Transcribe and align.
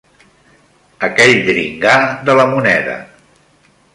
Aquell 1.07 1.33
dringar 1.49 1.99
de 2.31 2.37
la 2.41 2.47
moneda 2.55 2.99